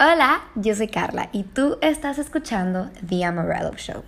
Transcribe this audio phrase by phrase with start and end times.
[0.00, 4.02] Hola, yo soy Carla y tú estás escuchando The Amaretto Show.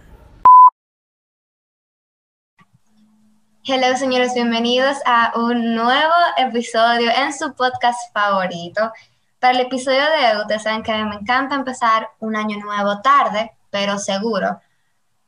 [3.63, 8.93] Hello, señores, bienvenidos a un nuevo episodio en su podcast favorito.
[9.39, 13.53] Para el episodio de hoy, ustedes saben que me encanta empezar un año nuevo tarde,
[13.71, 14.59] pero seguro.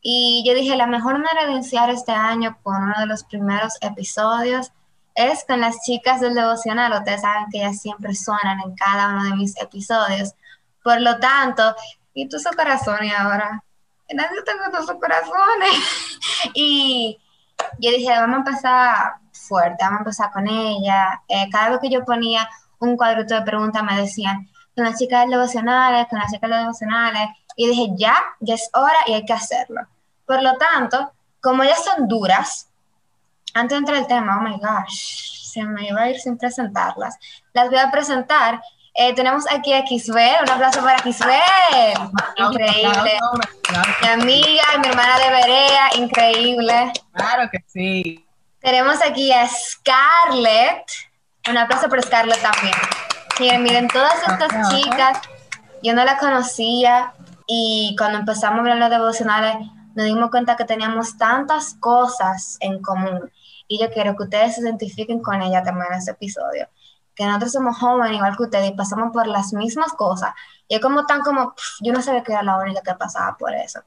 [0.01, 3.75] Y yo dije, la mejor manera de iniciar este año con uno de los primeros
[3.83, 4.73] episodios
[5.15, 6.93] es con las chicas del devocional.
[6.93, 10.35] Ustedes saben que ellas siempre suenan en cada uno de mis episodios.
[10.87, 11.75] Por lo tanto,
[12.15, 13.61] y tus corazones ahora.
[14.15, 15.75] Nadie tengo tus corazones.
[16.55, 17.19] y
[17.81, 21.23] yo dije, vamos a empezar fuerte, vamos a empezar con ella.
[21.27, 25.29] Eh, cada vez que yo ponía un cuadrito de preguntas me decían, con las chicas
[25.29, 27.31] devocionales, con las chicas devocionales.
[27.57, 29.81] Y dije, ya, ya es hora y hay que hacerlo.
[30.25, 32.69] Por lo tanto, como ellas son duras,
[33.55, 37.19] antes de entrar el tema, oh my gosh, se me iba a ir sin presentarlas.
[37.53, 38.63] Las voy a presentar.
[38.99, 41.43] Eh, tenemos aquí a Kisbel, un aplauso para Kisbel.
[42.37, 43.19] Increíble.
[44.01, 46.93] Mi amiga, mi hermana de Berea, increíble.
[47.13, 48.27] Claro que sí.
[48.61, 50.87] Tenemos aquí a Scarlett.
[51.49, 52.75] Un aplauso para Scarlett también.
[53.39, 55.19] Miren, miren, todas estas chicas,
[55.83, 57.13] yo no las conocía
[57.47, 59.57] y cuando empezamos a ver los devocionales
[59.95, 63.31] nos dimos cuenta que teníamos tantas cosas en común
[63.69, 66.69] y yo quiero que ustedes se identifiquen con ella también en este episodio.
[67.17, 70.35] Que nosotros somos jóvenes igual que ustedes y pasamos por las mismas cosas.
[70.69, 73.55] Y es como tan como, yo no sabía que era la única que pasaba por
[73.55, 73.81] eso.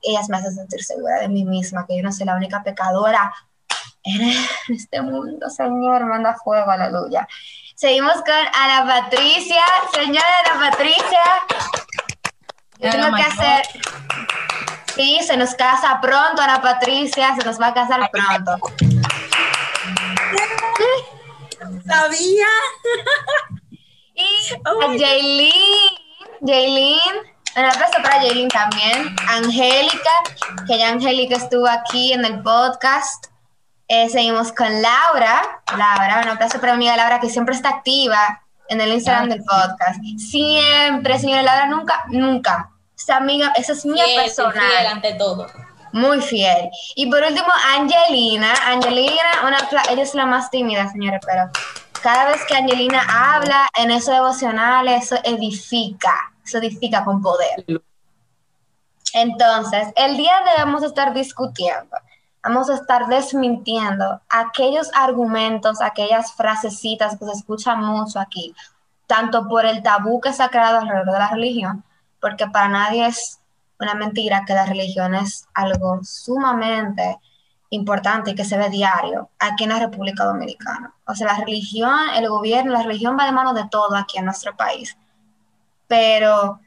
[0.00, 3.32] Ellas me hacen sentir segura de mí misma, que yo no soy la única pecadora
[4.04, 4.34] en
[4.68, 7.28] este mundo, Señor, manda fuego, aleluya.
[7.74, 9.62] Seguimos con Ana Patricia.
[9.92, 11.22] Señora Ana Patricia,
[12.78, 13.62] yo tengo que hacer...
[14.94, 18.58] Sí, se nos casa pronto, Ana Patricia, se nos va a casar pronto.
[21.86, 22.46] Sabía.
[24.14, 25.52] Y a Jaylin,
[26.42, 26.98] Jaylin,
[27.56, 29.16] un aplauso para Jaylin también.
[29.26, 30.10] Angélica,
[30.66, 33.28] que ya Angélica estuvo aquí en el podcast.
[33.88, 35.62] Eh, seguimos con Laura.
[35.70, 39.42] Laura, un aplauso para mi amiga Laura, que siempre está activa en el Instagram del
[39.44, 40.00] podcast.
[40.18, 42.70] Siempre, señora Laura, nunca, nunca.
[42.96, 44.62] Esa amiga, esa es mi persona.
[44.90, 45.46] Ante todo.
[45.92, 46.70] Muy fiel.
[46.96, 48.52] Y por último, Angelina.
[48.66, 49.12] Angelina,
[49.46, 49.58] una,
[49.90, 51.50] ella es la más tímida, señora, pero
[52.02, 56.14] cada vez que Angelina habla en eso devocional, eso edifica,
[56.44, 57.64] eso edifica con poder.
[59.14, 61.96] Entonces, el día de hoy vamos a estar discutiendo,
[62.42, 68.54] vamos a estar desmintiendo aquellos argumentos, aquellas frasecitas que se escuchan mucho aquí,
[69.06, 71.84] tanto por el tabú que se ha creado alrededor de la religión,
[72.20, 73.41] porque para nadie es
[73.82, 77.18] una mentira que la religión es algo sumamente
[77.70, 80.94] importante y que se ve diario aquí en la República Dominicana.
[81.06, 84.26] O sea, la religión, el gobierno, la religión va de mano de todo aquí en
[84.26, 84.96] nuestro país.
[85.88, 86.60] Pero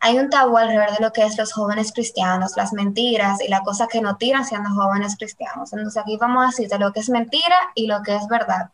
[0.00, 3.60] hay un tabú alrededor de lo que es los jóvenes cristianos, las mentiras y la
[3.60, 5.72] cosa que no tiran siendo jóvenes cristianos.
[5.72, 8.70] Entonces aquí vamos a decirte lo que es mentira y lo que es verdad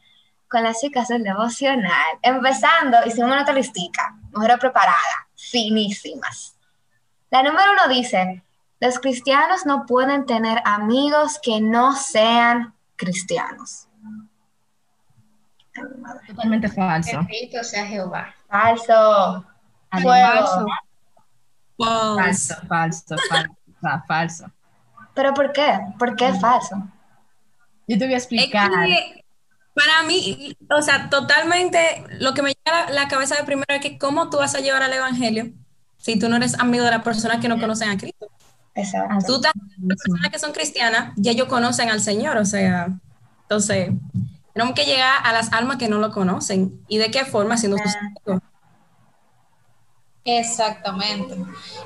[0.49, 2.19] con las chicas del devocional.
[2.22, 6.56] Empezando, hicimos una listica, mujer preparada, finísimas.
[7.30, 8.42] La número uno dice,
[8.80, 13.86] los cristianos no pueden tener amigos que no sean cristianos.
[16.26, 17.18] Totalmente falso.
[17.18, 18.34] Bendito sea Jehová.
[18.48, 19.44] Falso.
[19.90, 20.66] Falso.
[21.76, 24.50] Falso, falso, falso, falso.
[25.14, 25.78] ¿Pero por qué?
[25.98, 26.76] ¿Por qué es falso?
[27.86, 28.70] Yo te voy a explicar.
[29.74, 33.80] para mí, o sea, totalmente lo que me llega a la cabeza de primero es
[33.80, 35.52] que cómo tú vas a llevar al evangelio
[35.98, 38.28] si tú no eres amigo de las personas que no conocen a Cristo.
[38.75, 39.26] Exacto.
[39.26, 42.98] Tú las personas que son cristianas, ya ellos conocen al Señor, o sea,
[43.48, 43.91] entonces,
[44.53, 46.84] tenemos que llegar a las almas que no lo conocen.
[46.87, 47.56] ¿Y de qué forma?
[47.56, 48.42] Siendo sus amigos.
[50.22, 51.34] Exactamente.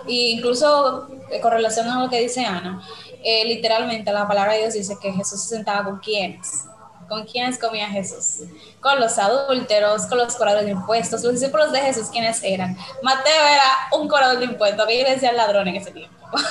[0.08, 2.82] Y incluso eh, con relación a lo que dice Ana,
[3.22, 6.64] eh, literalmente la palabra de Dios dice que Jesús se sentaba con quienes.
[7.12, 8.48] ¿Con quiénes comía Jesús?
[8.80, 11.22] Con los adúlteros, con los cobradores de impuestos.
[11.22, 12.74] Los discípulos de Jesús, ¿quiénes eran?
[13.02, 16.16] Mateo era un cobrador de impuestos, que decían ladrón en ese tiempo.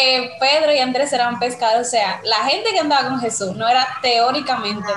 [0.00, 3.68] eh, Pedro y Andrés eran pescadores, o sea, la gente que andaba con Jesús no
[3.68, 4.90] era teóricamente,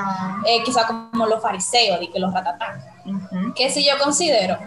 [0.45, 2.81] eh, quizá como los fariseos, y que los ratatán.
[3.55, 4.57] Que si yo considero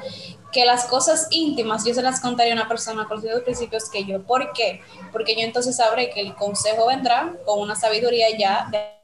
[0.52, 4.04] que las cosas íntimas yo se las contaría a una persona con los principios que
[4.04, 4.22] yo.
[4.22, 4.82] ¿Por qué?
[5.12, 8.96] Porque yo entonces sabré que el consejo vendrá con una sabiduría ya de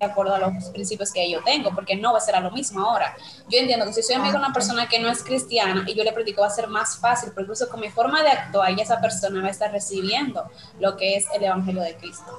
[0.00, 2.50] de acuerdo a los principios que yo tengo, porque no va a ser a lo
[2.50, 3.14] mismo ahora.
[3.50, 6.02] Yo entiendo que si soy amigo de una persona que no es cristiana y yo
[6.02, 8.82] le predico va a ser más fácil, porque incluso con mi forma de actuar ya
[8.82, 12.32] esa persona va a estar recibiendo lo que es el Evangelio de Cristo.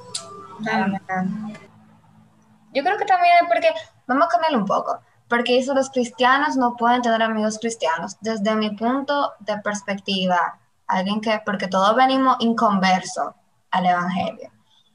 [2.74, 3.70] Yo creo que también porque,
[4.08, 8.18] vamos a cambiarlo un poco, porque eso los cristianos no pueden tener amigos cristianos.
[8.22, 13.36] Desde mi punto de perspectiva, alguien que, porque todos venimos inconversos
[13.70, 14.52] al Evangelio.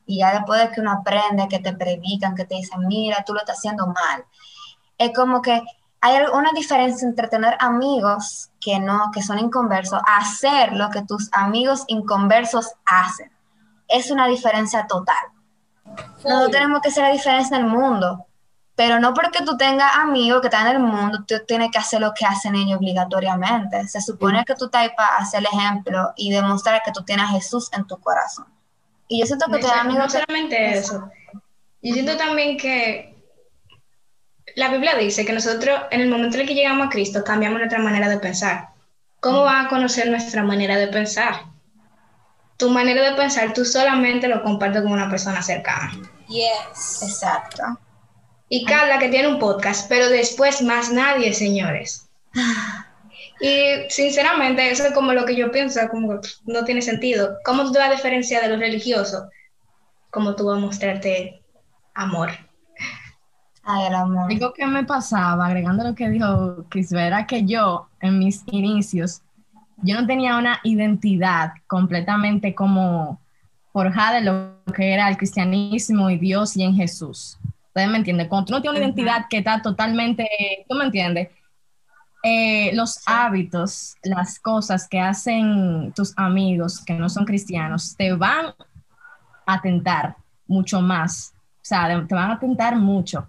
[0.07, 3.35] Y ya después de que uno aprende, que te predican, que te dicen, mira, tú
[3.35, 4.25] lo estás haciendo mal.
[4.99, 5.63] Es como que
[6.01, 11.29] hay una diferencia entre tener amigos que no, que son inconversos, hacer lo que tus
[11.33, 13.33] amigos inconversos hacen.
[13.89, 15.17] Es una diferencia total.
[16.25, 18.27] No tenemos que hacer la diferencia en el mundo,
[18.75, 22.01] pero no porque tú tengas amigos que están en el mundo, tú tienes que hacer
[22.01, 23.89] lo que hacen ellos obligatoriamente.
[23.89, 27.31] Se supone que tú estás para hacer el ejemplo y demostrar que tú tienes a
[27.31, 28.47] Jesús en tu corazón.
[29.09, 30.05] Y yo siento que te amigos.
[30.05, 31.11] No solamente eso.
[31.83, 33.15] Yo siento también que
[34.57, 37.59] la Biblia dice que nosotros, en el momento en el que llegamos a Cristo, cambiamos
[37.59, 38.71] nuestra manera de pensar.
[39.21, 41.43] ¿Cómo van a conocer nuestra manera de pensar?
[42.57, 45.93] Tu manera de pensar, tú solamente lo compartes con una persona cercana.
[46.29, 47.03] Yes.
[47.03, 47.63] Exacto.
[48.49, 52.09] Y Carla, que tiene un podcast, pero después más nadie, señores.
[53.41, 57.37] Y sinceramente, eso es como lo que yo pienso, como que no tiene sentido.
[57.45, 59.25] ¿Cómo tú te vas a diferenciar de los religiosos?
[60.11, 61.43] ¿Cómo tú vas a mostrarte
[61.95, 62.31] amor?
[63.63, 64.31] Ay, el amor.
[64.31, 69.23] Algo que me pasaba, agregando lo que dijo Chris, era que yo, en mis inicios,
[69.79, 73.21] yo no tenía una identidad completamente como
[73.73, 77.39] forjada de lo que era el cristianismo y Dios y en Jesús.
[77.67, 78.29] Ustedes me entienden.
[78.29, 80.27] Cuando tú no tienes una identidad que está totalmente,
[80.67, 81.29] tú me entiendes,
[82.29, 88.47] eh, los hábitos, las cosas que hacen tus amigos que no son cristianos, te van
[89.47, 90.17] a tentar
[90.49, 91.33] mucho más.
[91.37, 93.29] O sea, te van a tentar mucho.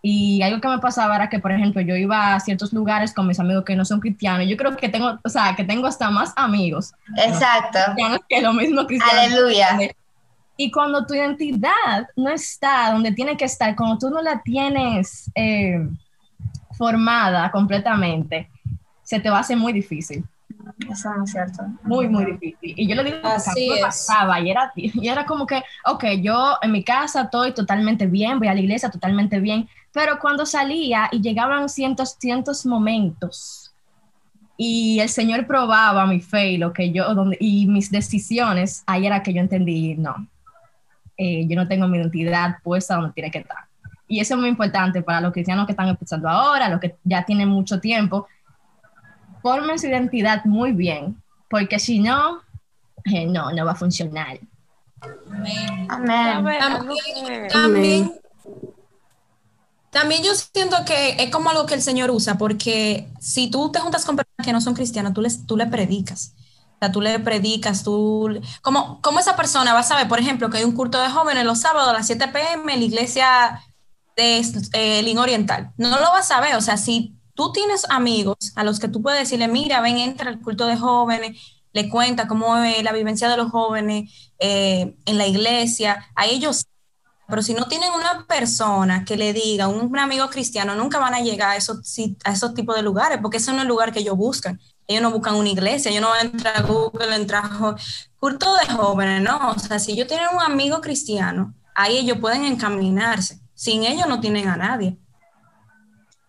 [0.00, 3.26] Y algo que me pasaba era que, por ejemplo, yo iba a ciertos lugares con
[3.26, 4.46] mis amigos que no son cristianos.
[4.48, 6.94] Yo creo que tengo, o sea, que tengo hasta más amigos.
[7.18, 7.78] Exacto.
[8.30, 9.26] Que lo mismo cristianos.
[9.26, 9.78] Aleluya.
[10.56, 15.30] Y cuando tu identidad no está donde tiene que estar, cuando tú no la tienes
[15.34, 15.86] eh,
[16.78, 18.48] formada completamente,
[19.02, 20.24] se te va a hacer muy difícil.
[20.88, 21.64] Eso no es cierto.
[21.82, 22.74] Muy, muy difícil.
[22.76, 26.56] Y yo lo digo, Así me pasaba y era, y era como que, ok, yo
[26.62, 31.08] en mi casa estoy totalmente bien, voy a la iglesia totalmente bien, pero cuando salía
[31.10, 33.74] y llegaban cientos, cientos momentos
[34.56, 39.06] y el Señor probaba mi fe y lo que yo, donde, y mis decisiones, ahí
[39.06, 40.26] era que yo entendí, no,
[41.16, 43.67] eh, yo no tengo mi identidad puesta donde tiene que estar.
[44.08, 47.24] Y eso es muy importante para los cristianos que están empezando ahora, los que ya
[47.24, 48.26] tienen mucho tiempo.
[49.42, 52.40] Formen su identidad muy bien, porque si no,
[53.04, 54.40] eh, no, no va a funcionar.
[55.30, 55.86] Amén.
[55.88, 57.48] Amén.
[57.52, 58.12] También,
[59.90, 63.78] también, yo siento que es como algo que el Señor usa, porque si tú te
[63.78, 66.34] juntas con personas que no son cristianas, tú, les, tú le predicas
[66.80, 68.40] sea, tú le predicas, tú...
[68.62, 71.44] ¿Cómo, ¿Cómo, esa persona va a saber, por ejemplo, que hay un culto de jóvenes
[71.44, 73.62] los sábados a las 7 pm en la iglesia
[74.18, 74.42] de
[74.72, 75.72] eh, Oriental?
[75.76, 79.00] No lo va a saber, o sea, si tú tienes amigos a los que tú
[79.00, 81.40] puedes decirle, mira, ven, entra al culto de jóvenes,
[81.72, 86.66] le cuenta cómo es la vivencia de los jóvenes eh, en la iglesia, a ellos
[87.30, 91.20] pero si no tienen una persona que le diga, un, amigo cristiano, nunca van a
[91.20, 91.78] llegar a esos,
[92.24, 95.02] a esos tipos de lugares, porque ese no es el lugar que ellos buscan ellos
[95.02, 97.76] no buscan una iglesia, ellos no van a entrar a Google, entrar a
[98.18, 99.50] culto de jóvenes, no.
[99.50, 103.38] O sea, si ellos tienen un amigo cristiano, ahí ellos pueden encaminarse.
[103.58, 104.96] Sin ellos no tienen a nadie.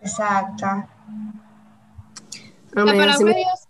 [0.01, 0.65] Exacto.
[2.71, 3.67] La palabra de Dios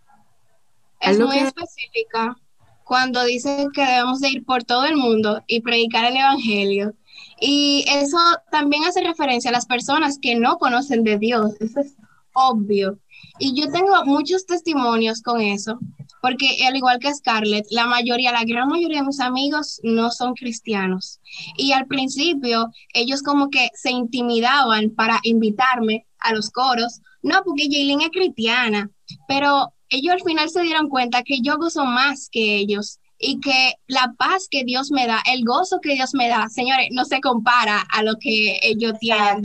[1.01, 2.37] es muy específica
[2.85, 6.93] cuando dice que debemos de ir por todo el mundo y predicar el Evangelio.
[7.41, 8.17] Y eso
[8.49, 11.51] también hace referencia a las personas que no conocen de Dios.
[11.59, 11.97] Eso es
[12.31, 12.97] obvio.
[13.39, 15.79] Y yo tengo muchos testimonios con eso,
[16.21, 20.33] porque al igual que Scarlett, la mayoría, la gran mayoría de mis amigos no son
[20.33, 21.19] cristianos.
[21.57, 27.67] Y al principio ellos como que se intimidaban para invitarme a los coros, no, porque
[27.69, 28.89] Jaylin es cristiana,
[29.27, 33.73] pero ellos al final se dieron cuenta que yo gozo más que ellos y que
[33.87, 37.19] la paz que Dios me da, el gozo que Dios me da, señores, no se
[37.19, 39.43] compara a lo que ellos tienen.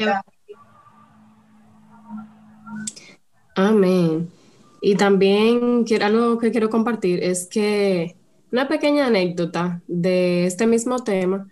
[3.57, 4.31] Amén.
[4.86, 8.16] Y también quiero, algo que quiero compartir es que
[8.52, 11.48] una pequeña anécdota de este mismo tema,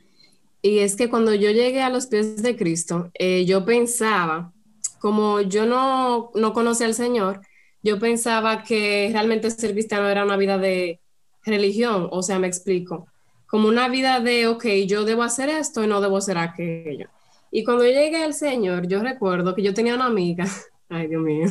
[0.60, 4.52] y es que cuando yo llegué a los pies de Cristo, eh, yo pensaba,
[5.00, 7.40] como yo no, no conocía al Señor,
[7.82, 11.00] yo pensaba que realmente ser cristiano era una vida de
[11.42, 13.06] religión, o sea, me explico,
[13.46, 17.08] como una vida de, ok, yo debo hacer esto y no debo hacer aquello.
[17.50, 20.44] Y cuando yo llegué al Señor, yo recuerdo que yo tenía una amiga
[20.92, 21.46] Ay, Dios mío.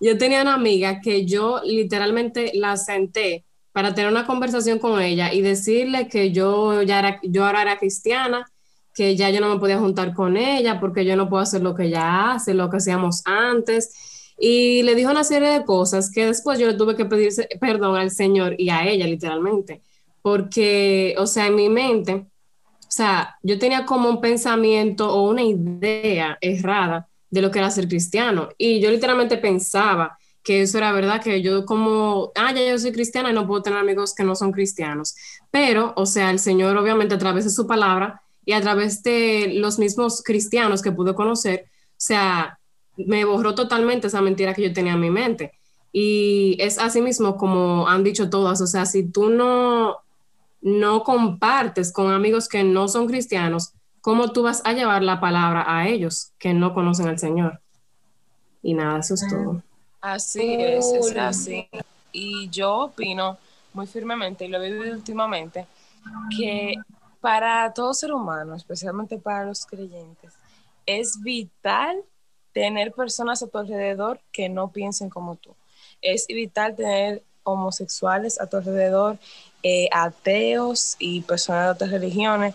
[0.00, 5.32] Yo tenía una amiga que yo literalmente la senté para tener una conversación con ella
[5.32, 8.48] y decirle que yo ya era, yo ahora era cristiana,
[8.94, 11.74] que ya yo no me podía juntar con ella porque yo no puedo hacer lo
[11.74, 14.34] que ella hace, lo que hacíamos antes.
[14.38, 17.96] Y le dijo una serie de cosas que después yo le tuve que pedir perdón
[17.96, 19.82] al Señor y a ella, literalmente.
[20.22, 25.42] Porque, o sea, en mi mente, o sea, yo tenía como un pensamiento o una
[25.42, 28.48] idea errada de lo que era ser cristiano.
[28.58, 32.92] Y yo literalmente pensaba que eso era verdad, que yo como, ah, ya yo soy
[32.92, 35.14] cristiana y no puedo tener amigos que no son cristianos.
[35.50, 39.52] Pero, o sea, el Señor obviamente a través de su palabra y a través de
[39.54, 42.58] los mismos cristianos que pude conocer, o sea,
[42.96, 45.52] me borró totalmente esa mentira que yo tenía en mi mente.
[45.92, 49.96] Y es así mismo como han dicho todas, o sea, si tú no,
[50.60, 55.64] no compartes con amigos que no son cristianos, ¿cómo tú vas a llevar la palabra
[55.66, 57.60] a ellos que no conocen al Señor?
[58.62, 59.62] Y nada, eso es todo.
[60.00, 61.68] Así es, es así.
[62.12, 63.38] Y yo opino
[63.72, 65.66] muy firmemente, y lo he vivido últimamente,
[66.36, 66.74] que
[67.20, 70.34] para todo ser humano, especialmente para los creyentes,
[70.86, 72.02] es vital
[72.52, 75.54] tener personas a tu alrededor que no piensen como tú.
[76.00, 79.18] Es vital tener homosexuales a tu alrededor,
[79.62, 82.54] eh, ateos y personas de otras religiones,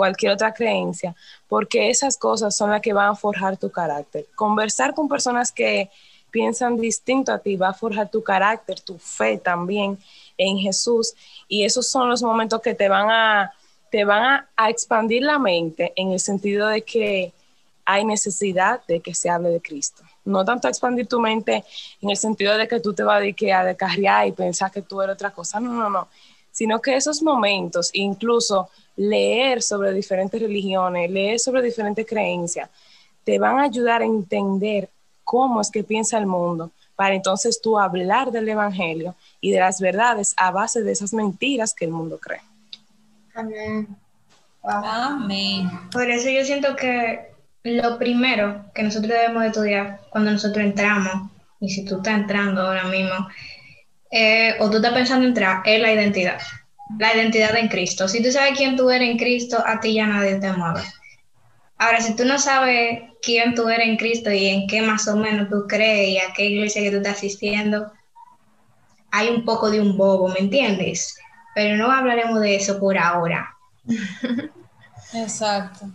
[0.00, 1.14] cualquier otra creencia,
[1.46, 4.26] porque esas cosas son las que van a forjar tu carácter.
[4.34, 5.90] Conversar con personas que
[6.30, 9.98] piensan distinto a ti va a forjar tu carácter, tu fe también
[10.38, 11.12] en Jesús,
[11.48, 13.52] y esos son los momentos que te van a
[13.90, 17.34] te van a, expandir la mente en el sentido de que
[17.84, 20.02] hay necesidad de que se hable de Cristo.
[20.24, 21.62] No tanto expandir tu mente
[22.00, 25.02] en el sentido de que tú te vas a, a descarriar y pensar que tú
[25.02, 25.60] eres otra cosa.
[25.60, 26.08] No, no, no.
[26.60, 32.68] Sino que esos momentos, incluso leer sobre diferentes religiones, leer sobre diferentes creencias,
[33.24, 34.90] te van a ayudar a entender
[35.24, 39.80] cómo es que piensa el mundo, para entonces tú hablar del Evangelio y de las
[39.80, 42.42] verdades a base de esas mentiras que el mundo cree.
[43.34, 43.96] Amén.
[44.62, 45.70] Amén.
[45.90, 47.32] Por eso yo siento que
[47.64, 52.84] lo primero que nosotros debemos estudiar cuando nosotros entramos, y si tú estás entrando ahora
[52.84, 53.28] mismo,
[54.10, 56.40] eh, o tú estás pensando entrar, es la identidad.
[56.98, 58.08] La identidad en Cristo.
[58.08, 60.82] Si tú sabes quién tú eres en Cristo, a ti ya nadie te mueve.
[61.78, 65.16] Ahora, si tú no sabes quién tú eres en Cristo y en qué más o
[65.16, 67.92] menos tú crees y a qué iglesia que tú estás asistiendo,
[69.12, 71.16] hay un poco de un bobo, ¿me entiendes?
[71.54, 73.56] pero no hablaremos de eso por ahora.
[75.14, 75.86] Exacto.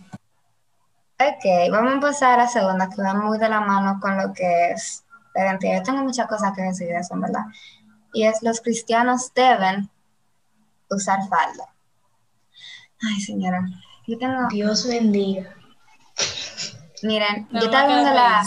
[1.18, 4.32] Ok, vamos a pasar a la segunda, que va muy de la mano con lo
[4.34, 5.02] que es
[5.34, 5.78] la identidad.
[5.78, 7.40] Yo tengo muchas cosas que decir de eso, ¿verdad?
[8.16, 9.90] Y es, los cristianos deben
[10.88, 11.66] usar falda.
[13.06, 13.60] Ay, señora,
[14.06, 14.48] yo tengo...
[14.48, 15.54] Dios bendiga.
[17.02, 18.42] Miren, yo estaba viendo la...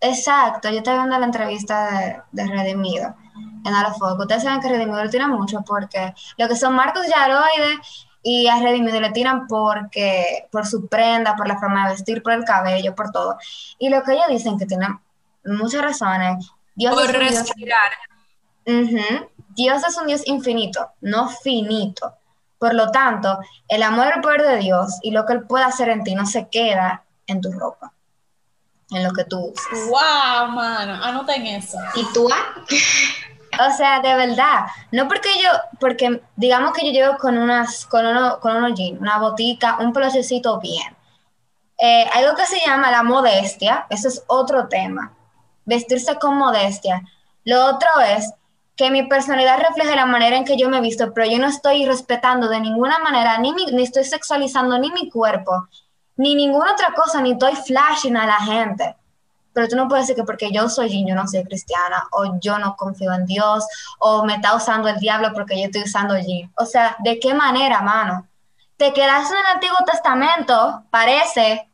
[0.00, 3.16] Exacto, yo estaba viendo la entrevista de, de Redimido
[3.64, 4.22] en Alafoco.
[4.22, 7.80] Ustedes saben que Redimido le tiran mucho porque lo que son Marcos Yaroide
[8.22, 12.34] y a Redimido le tiran porque, por su prenda, por la forma de vestir, por
[12.34, 13.36] el cabello, por todo.
[13.80, 14.96] Y lo que ellos dicen que tienen
[15.44, 16.52] muchas razones.
[16.76, 17.90] Dios por respirar.
[17.90, 18.15] Dios
[18.66, 22.14] es un Dios infinito, no finito.
[22.58, 25.64] Por lo tanto, el amor y el poder de Dios y lo que Él puede
[25.64, 27.92] hacer en ti no se queda en tu ropa,
[28.90, 29.88] en lo que tú usas.
[29.88, 31.04] ¡Wow, mano!
[31.04, 31.78] Anoten eso.
[31.94, 32.28] ¿Y tú?
[32.32, 32.64] Ah?
[33.58, 35.48] O sea, de verdad, no porque yo,
[35.80, 39.94] porque digamos que yo llevo con unas, con uno, con unos jeans, una botica, un
[39.94, 40.94] peluchecito bien.
[41.78, 45.12] Eh, algo que se llama la modestia, eso es otro tema.
[45.64, 47.02] Vestirse con modestia.
[47.44, 48.32] Lo otro es
[48.76, 51.86] que mi personalidad refleje la manera en que yo me visto, pero yo no estoy
[51.86, 55.66] respetando de ninguna manera, ni, ni estoy sexualizando ni mi cuerpo,
[56.16, 58.96] ni ninguna otra cosa, ni estoy flashing a la gente
[59.56, 62.58] pero tú no puedes decir que porque yo soy yo no soy cristiana, o yo
[62.58, 63.64] no confío en Dios,
[63.98, 66.52] o me está usando el diablo porque yo estoy usando jean.
[66.58, 68.28] O sea, ¿de qué manera, mano?
[68.76, 71.70] Te quedaste en el Antiguo Testamento, parece.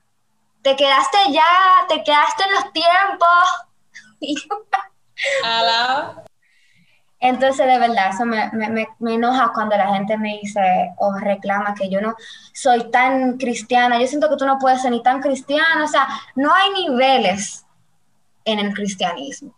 [0.62, 1.42] Te quedaste ya,
[1.88, 3.66] te quedaste en los tiempos.
[7.24, 11.72] Entonces, de verdad, eso me, me, me, enoja cuando la gente me dice o reclama
[11.72, 12.16] que yo no
[12.52, 14.00] soy tan cristiana.
[14.00, 15.84] Yo siento que tú no puedes ser ni tan cristiana.
[15.84, 17.64] O sea, no hay niveles
[18.44, 19.54] en el cristianismo.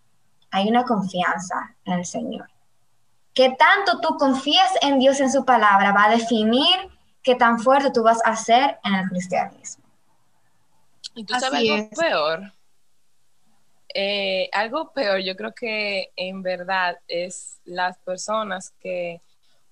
[0.51, 2.51] Hay una confianza en el Señor.
[3.33, 6.77] Que tanto tú confías en Dios en su palabra va a definir
[7.23, 9.85] qué tan fuerte tú vas a ser en el cristianismo.
[11.15, 12.53] Y tú sabes algo peor.
[13.97, 19.21] Eh, algo peor, yo creo que en verdad es las personas que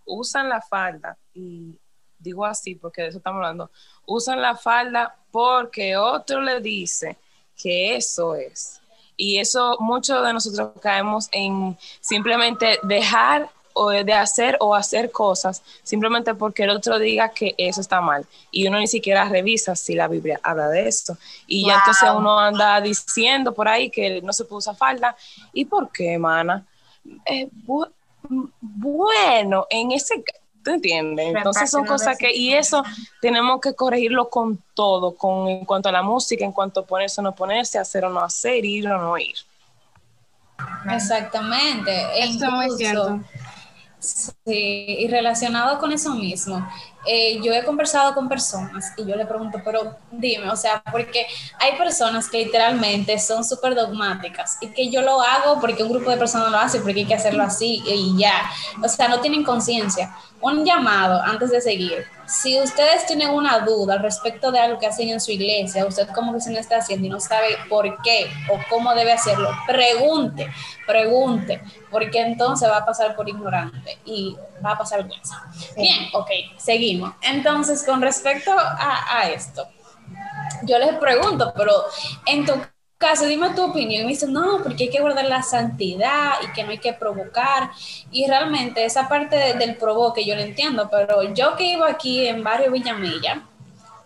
[0.06, 1.76] usan la falda, y
[2.18, 3.70] digo así porque de eso estamos hablando,
[4.06, 7.18] usan la falda porque otro le dice
[7.60, 8.80] que eso es.
[9.16, 15.62] Y eso, muchos de nosotros caemos en simplemente dejar o de hacer o hacer cosas
[15.82, 19.94] simplemente porque el otro diga que eso está mal y uno ni siquiera revisa si
[19.94, 24.32] la Biblia habla de esto y ya entonces uno anda diciendo por ahí que no
[24.32, 25.16] se puso falda
[25.52, 26.64] y por qué, mana
[27.26, 27.48] eh,
[28.60, 30.22] bueno, en ese
[30.62, 31.34] ¿Tú entiendes?
[31.34, 32.84] Entonces son cosas que, y eso
[33.20, 37.20] tenemos que corregirlo con todo, con en cuanto a la música, en cuanto a ponerse
[37.20, 39.34] o no ponerse, hacer o no hacer, ir o no ir.
[40.88, 41.92] Exactamente.
[42.16, 43.20] Eso es muy cierto.
[44.02, 44.32] Sí,
[44.99, 46.66] y relacionado con eso mismo,
[47.06, 51.25] eh, yo he conversado con personas y yo le pregunto, pero dime, o sea, porque
[51.61, 56.11] hay personas que literalmente son súper dogmáticas y que yo lo hago porque un grupo
[56.11, 58.50] de personas lo hace, porque hay que hacerlo así y ya.
[58.82, 60.12] O sea, no tienen conciencia.
[60.42, 62.04] Un llamado antes de seguir.
[62.26, 66.34] Si ustedes tienen una duda respecto de algo que hacen en su iglesia, usted como
[66.34, 70.52] que se lo está haciendo y no sabe por qué o cómo debe hacerlo, pregunte,
[70.87, 75.44] pregunte, porque entonces va a pasar por ignorante y va a pasar vergüenza.
[75.76, 77.14] Bien, ok, seguimos.
[77.22, 79.68] Entonces, con respecto a, esto,
[80.64, 81.72] yo les pregunto, pero
[82.26, 82.54] en tu
[83.02, 84.02] caso, dime tu opinión.
[84.02, 86.94] Y me dicen, no, porque hay que guardar la santidad y que no hay que
[86.94, 87.71] provocar.
[88.11, 92.42] Y realmente esa parte del provoque yo lo entiendo, pero yo que iba aquí en
[92.42, 93.42] Barrio Villamilla,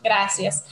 [0.02, 0.64] gracias,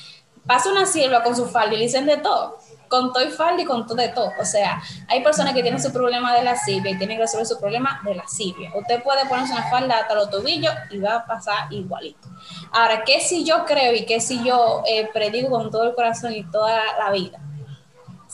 [0.46, 2.58] pasa una sierva con su falda y le dicen de todo
[2.94, 4.30] con todo y falda y con todo de todo.
[4.40, 7.46] O sea, hay personas que tienen su problema de la sibia y tienen que resolver
[7.46, 8.70] su problema de la sibia.
[8.74, 12.28] Usted puede ponerse una falda hasta los tobillos y va a pasar igualito.
[12.70, 16.34] Ahora, ¿qué si yo creo y qué si yo eh, predigo con todo el corazón
[16.34, 17.40] y toda la vida?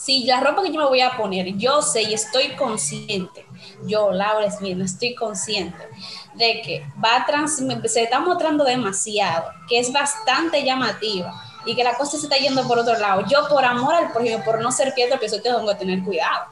[0.01, 3.45] Si la ropa que yo me voy a poner, yo sé y estoy consciente,
[3.83, 5.77] yo, Laura Smith, estoy consciente
[6.35, 11.35] de que va a se está mostrando demasiado, que es bastante llamativa
[11.67, 13.27] y que la cosa se está yendo por otro lado.
[13.29, 16.47] Yo por amor al prójimo, por no ser piedra, que tengo que tener cuidado.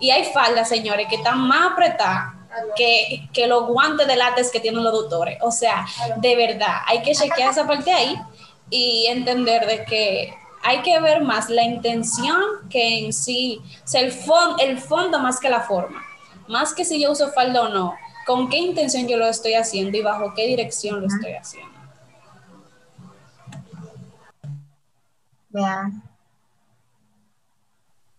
[0.00, 2.34] Y hay faldas, señores, que están más apretadas
[2.74, 5.38] que, que los guantes de látex que tienen los doctores.
[5.42, 5.86] O sea,
[6.16, 8.20] de verdad, hay que chequear esa parte ahí
[8.70, 12.40] y entender de que hay que ver más la intención
[12.70, 14.12] que en sí, o sea, el,
[14.60, 16.02] el fondo más que la forma.
[16.48, 17.94] Más que si yo uso falda o no,
[18.26, 21.72] con qué intención yo lo estoy haciendo y bajo qué dirección lo estoy haciendo.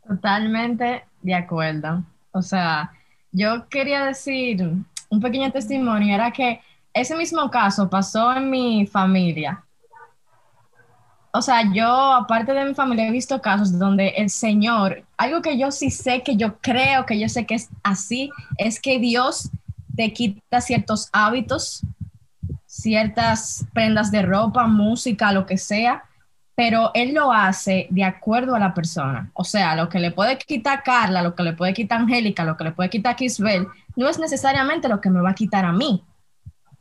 [0.08, 2.04] Totalmente de acuerdo.
[2.32, 2.92] O sea,
[3.32, 4.62] yo quería decir
[5.10, 6.62] un pequeño testimonio, era que
[6.94, 9.64] ese mismo caso pasó en mi familia.
[11.36, 15.58] O sea, yo, aparte de mi familia, he visto casos donde el Señor, algo que
[15.58, 19.50] yo sí sé, que yo creo, que yo sé que es así, es que Dios
[19.96, 21.82] te quita ciertos hábitos,
[22.68, 26.04] ciertas prendas de ropa, música, lo que sea,
[26.54, 29.32] pero él lo hace de acuerdo a la persona.
[29.34, 32.58] O sea, lo que le puede quitar Carla, lo que le puede quitar Angélica, lo
[32.58, 35.72] que le puede quitar Kisbel, no es necesariamente lo que me va a quitar a
[35.72, 36.04] mí.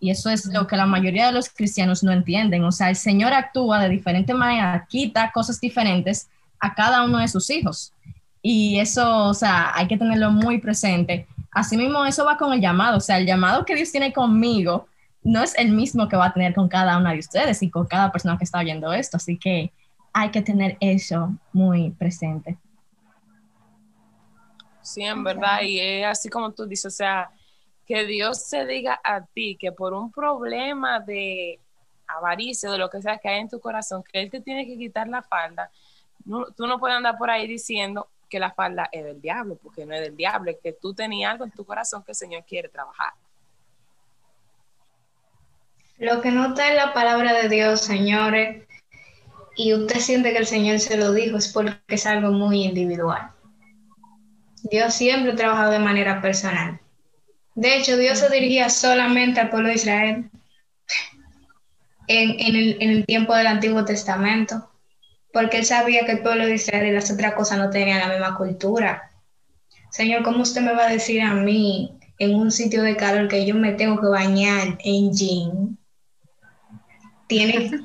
[0.03, 2.65] Y eso es lo que la mayoría de los cristianos no entienden.
[2.65, 7.29] O sea, el Señor actúa de diferente manera, quita cosas diferentes a cada uno de
[7.29, 7.93] sus hijos.
[8.43, 11.29] Y eso, o sea, hay que tenerlo muy presente.
[11.53, 12.97] Asimismo, eso va con el llamado.
[12.97, 14.89] O sea, el llamado que Dios tiene conmigo
[15.23, 17.87] no es el mismo que va a tener con cada una de ustedes y con
[17.87, 19.19] cada persona que está oyendo esto.
[19.19, 19.73] Así que
[20.13, 22.59] hay que tener eso muy presente.
[24.81, 27.31] Sí, en verdad, y es así como tú dices, o sea,
[27.87, 31.59] que Dios se diga a ti que por un problema de
[32.07, 34.77] avaricia, de lo que sea que hay en tu corazón, que Él te tiene que
[34.77, 35.71] quitar la falda,
[36.25, 39.95] tú no puedes andar por ahí diciendo que la falda es del diablo, porque no
[39.95, 42.69] es del diablo, es que tú tenías algo en tu corazón que el Señor quiere
[42.69, 43.13] trabajar.
[45.99, 48.67] Lo que no está en la palabra de Dios, señores,
[49.55, 53.33] y usted siente que el Señor se lo dijo, es porque es algo muy individual.
[54.63, 56.81] Dios siempre ha trabajado de manera personal.
[57.55, 60.31] De hecho, Dios se dirigía solamente al pueblo de Israel
[62.07, 64.71] en, el, en el tiempo del Antiguo Testamento,
[65.33, 68.09] porque él sabía que el pueblo de Israel y las otras cosas no tenían la
[68.09, 69.11] misma cultura.
[69.91, 73.45] Señor, ¿cómo usted me va a decir a mí en un sitio de calor que
[73.45, 75.79] yo me tengo que bañar en jean?
[77.33, 77.71] tiene...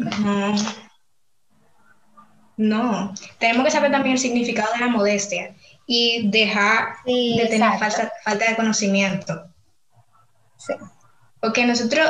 [2.60, 3.14] No.
[3.38, 5.54] Tenemos que saber también el significado de la modestia
[5.86, 9.46] y dejar de tener falta, falta, de conocimiento.
[11.40, 12.10] Porque nosotros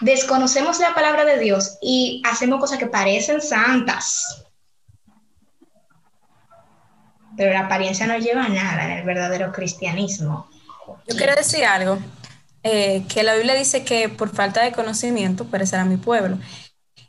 [0.00, 4.44] desconocemos la palabra de Dios y hacemos cosas que parecen santas.
[7.36, 10.50] Pero la apariencia no lleva a nada en el verdadero cristianismo.
[11.06, 11.98] Yo quiero decir algo,
[12.62, 16.38] eh, que la Biblia dice que por falta de conocimiento perecerá mi pueblo.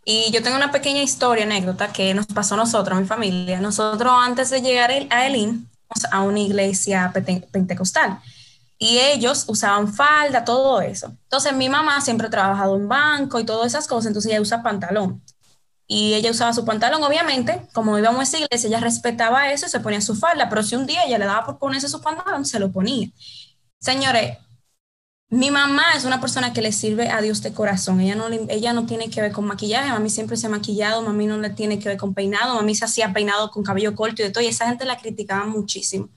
[0.05, 3.59] Y yo tengo una pequeña historia, anécdota que nos pasó a nosotros, a mi familia.
[3.59, 5.69] Nosotros antes de llegar a Elín,
[6.11, 7.11] a una iglesia
[7.51, 8.19] pentecostal.
[8.79, 11.07] Y ellos usaban falda, todo eso.
[11.23, 14.63] Entonces mi mamá siempre ha trabajado en banco y todas esas cosas, entonces ella usa
[14.63, 15.21] pantalón.
[15.85, 19.69] Y ella usaba su pantalón, obviamente, como íbamos a esa iglesia, ella respetaba eso y
[19.69, 22.45] se ponía su falda, pero si un día ella le daba por ponerse su pantalón,
[22.45, 23.09] se lo ponía.
[23.79, 24.37] Señores,
[25.31, 28.01] mi mamá es una persona que le sirve a Dios de corazón.
[28.01, 29.89] Ella no, ella no tiene que ver con maquillaje.
[29.89, 31.03] Mami siempre se ha maquillado.
[31.03, 32.55] Mami no le tiene que ver con peinado.
[32.55, 34.43] Mami se hacía peinado con cabello corto y de todo.
[34.43, 36.09] Y esa gente la criticaba muchísimo.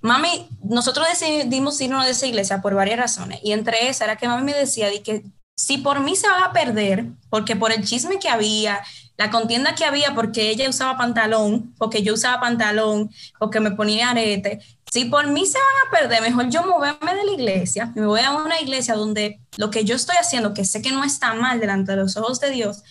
[0.00, 3.40] Mami, nosotros decidimos irnos de esa iglesia por varias razones.
[3.42, 5.24] Y entre esas era que mami me decía de que
[5.56, 8.80] si por mí se van a perder, porque por el chisme que había,
[9.16, 14.10] la contienda que había, porque ella usaba pantalón, porque yo usaba pantalón, porque me ponía
[14.10, 14.60] arete,
[14.92, 18.20] si por mí se van a perder, mejor yo moverme de la iglesia, me voy
[18.20, 21.58] a una iglesia donde lo que yo estoy haciendo, que sé que no está mal
[21.58, 22.84] delante de los ojos de Dios,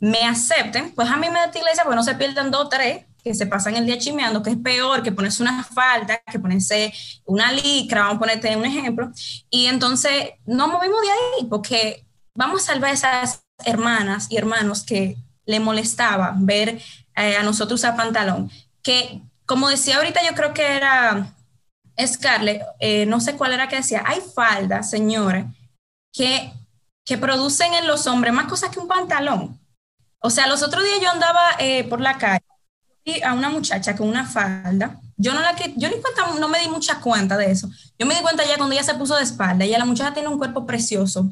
[0.00, 3.04] me acepten, pues a mí me da esta iglesia, pues no se pierdan dos tres
[3.24, 6.92] que se pasan el día chimeando, que es peor que ponerse una falda, que ponerse
[7.24, 9.10] una licra, vamos a ponerte un ejemplo,
[9.48, 14.84] y entonces no movimos de ahí porque vamos a salvar a esas hermanas y hermanos
[14.84, 16.80] que le molestaba ver
[17.16, 18.50] eh, a nosotros usar pantalón,
[18.82, 21.34] que como decía ahorita, yo creo que era
[21.98, 25.46] Scarlett, eh, no sé cuál era que decía, hay faldas, señores,
[26.12, 26.52] que,
[27.06, 29.58] que producen en los hombres más cosas que un pantalón.
[30.20, 32.43] O sea, los otros días yo andaba eh, por la calle
[33.24, 35.00] a una muchacha con una falda.
[35.16, 37.68] Yo no la que yo ni cuenta, no me di mucha cuenta de eso.
[37.98, 39.64] Yo me di cuenta ya cuando ella se puso de espalda.
[39.64, 41.30] Ella la muchacha tiene un cuerpo precioso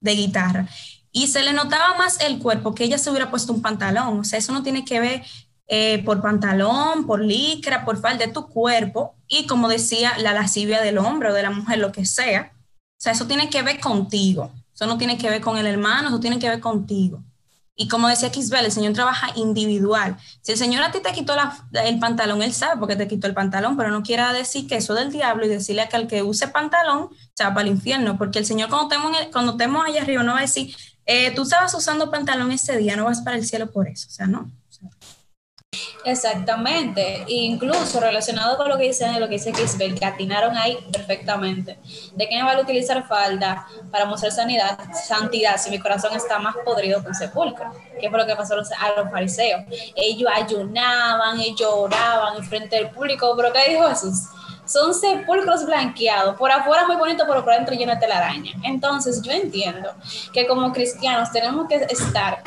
[0.00, 0.66] de guitarra
[1.12, 4.20] y se le notaba más el cuerpo que ella se hubiera puesto un pantalón.
[4.20, 5.22] O sea, eso no tiene que ver
[5.66, 10.80] eh, por pantalón, por licra, por falda de tu cuerpo y como decía la lascivia
[10.80, 12.52] del hombre o de la mujer, lo que sea.
[12.54, 14.52] O sea, eso tiene que ver contigo.
[14.74, 17.22] Eso no tiene que ver con el hermano, eso tiene que ver contigo.
[17.80, 20.18] Y como decía Kisbel, el Señor trabaja individual.
[20.42, 21.32] Si el Señor a ti te quitó
[21.82, 24.76] el pantalón, Él sabe por qué te quitó el pantalón, pero no quiera decir que
[24.76, 27.72] eso del diablo y decirle a que al que use pantalón se va para el
[27.72, 31.34] infierno, porque el Señor cuando estemos, cuando estemos allá arriba no va a decir, eh,
[31.34, 34.08] tú estabas usando pantalón ese día, no vas para el cielo por eso.
[34.08, 34.50] O sea, no.
[36.04, 41.78] Exactamente, incluso relacionado con lo que dice lo que dice Kisbel, que atinaron ahí perfectamente.
[42.14, 46.56] ¿De qué me vale utilizar falda para mostrar sanidad, santidad si mi corazón está más
[46.64, 47.70] podrido que un sepulcro?
[48.00, 49.62] ¿Qué fue lo que pasó a los fariseos?
[49.94, 54.24] Ellos ayunaban, ellos oraban en frente del público, pero ¿qué dijo Jesús?
[54.64, 58.52] Son sepulcros blanqueados, por afuera muy bonito, pero por adentro lleno de telaraña.
[58.64, 59.92] Entonces yo entiendo
[60.32, 62.42] que como cristianos tenemos que estar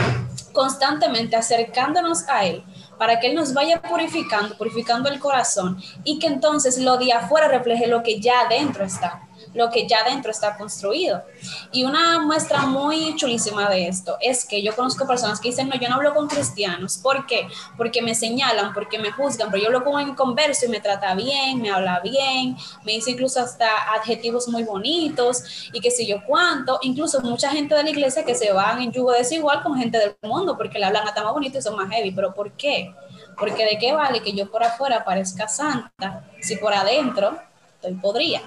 [0.54, 2.64] constantemente acercándonos a Él
[2.98, 7.48] para que Él nos vaya purificando, purificando el corazón y que entonces lo de afuera
[7.48, 11.24] refleje lo que ya adentro está lo que ya dentro está construido.
[11.72, 15.76] Y una muestra muy chulísima de esto es que yo conozco personas que dicen, no,
[15.76, 16.98] yo no hablo con cristianos.
[16.98, 17.48] ¿Por qué?
[17.78, 21.14] Porque me señalan, porque me juzgan, pero yo hablo con un converso y me trata
[21.16, 26.24] bien, me habla bien, me dice incluso hasta adjetivos muy bonitos y qué sé yo
[26.26, 26.80] cuánto.
[26.82, 30.16] Incluso mucha gente de la iglesia que se van en yugo desigual con gente del
[30.24, 32.12] mundo porque le hablan hasta más bonito y son más heavy.
[32.12, 32.94] ¿Pero por qué?
[33.38, 37.40] Porque de qué vale que yo por afuera parezca santa si por adentro
[37.84, 38.42] estoy podría.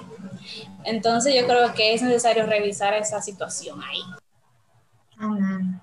[0.85, 4.01] Entonces yo creo que es necesario revisar esa situación ahí.
[5.19, 5.81] Amén.